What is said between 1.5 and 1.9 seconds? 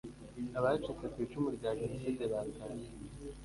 rya